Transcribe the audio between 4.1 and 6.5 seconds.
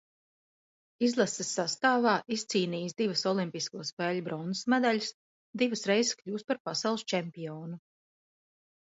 bronzas medaļas, divas reizes kļuvis